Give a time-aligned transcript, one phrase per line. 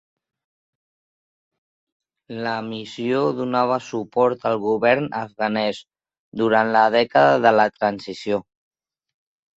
[2.47, 5.83] La missió donava suport al govern afganès
[6.43, 8.41] durant la dècada de la transició.